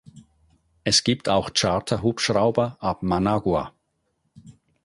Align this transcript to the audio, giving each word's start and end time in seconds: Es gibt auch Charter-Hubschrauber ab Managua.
Es 0.83 1.03
gibt 1.03 1.29
auch 1.29 1.53
Charter-Hubschrauber 1.53 2.75
ab 2.79 3.03
Managua. 3.03 3.71